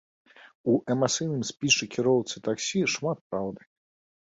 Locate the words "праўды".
3.31-3.61